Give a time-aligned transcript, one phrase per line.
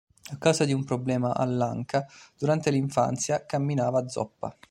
[0.31, 4.57] A causa di un problema all'anca, durante l'infanzia camminava zoppa.